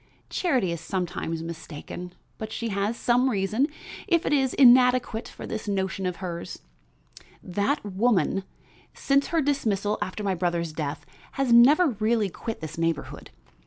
Charity 0.31 0.71
is 0.71 0.81
sometimes 0.81 1.43
mistaken, 1.43 2.15
but 2.39 2.51
she 2.51 2.69
has 2.69 2.97
some 2.97 3.29
reason, 3.29 3.67
if 4.07 4.25
it 4.25 4.33
is 4.33 4.55
inadequate, 4.55 5.27
for 5.27 5.45
this 5.45 5.67
notion 5.67 6.07
of 6.07 6.15
hers. 6.15 6.57
That 7.43 7.85
woman, 7.85 8.43
since 8.95 9.27
her 9.27 9.41
dismissal 9.43 9.99
after 10.01 10.23
my 10.23 10.33
brother's 10.33 10.73
death, 10.73 11.05
has 11.33 11.53
never 11.53 11.89
really 11.89 12.29
quit 12.31 12.61
this 12.61 12.79
neighborhood. 12.79 13.29